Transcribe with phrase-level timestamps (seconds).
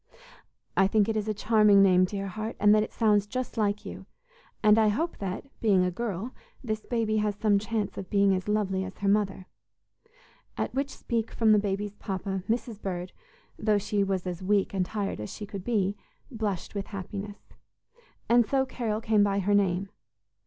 [0.75, 3.85] "I think it is a charming name, dear heart, and that it sounds just like
[3.85, 4.07] you,
[4.63, 6.31] and I hope that, being a girl,
[6.63, 9.45] this baby has some chance of being as lovely as her mother,"
[10.57, 12.81] at which speech from the baby's papa, Mrs.
[12.81, 13.11] Bird,
[13.59, 15.95] though she was as weak and tired as she could be,
[16.31, 17.53] blushed with happiness.
[18.27, 19.89] And so Carol came by her name.